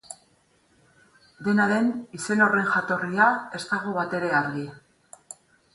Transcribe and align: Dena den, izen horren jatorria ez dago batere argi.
Dena 1.47 1.67
den, 1.73 1.91
izen 2.19 2.41
horren 2.47 2.67
jatorria 2.73 3.29
ez 3.61 3.65
dago 3.71 3.95
batere 4.01 4.37
argi. 4.43 4.71